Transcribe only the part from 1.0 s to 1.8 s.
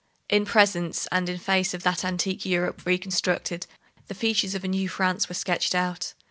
and in face